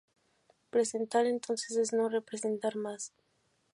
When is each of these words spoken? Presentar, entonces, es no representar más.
Presentar, 0.71 1.27
entonces, 1.27 1.77
es 1.77 1.93
no 1.93 2.09
representar 2.09 2.75
más. 2.75 3.13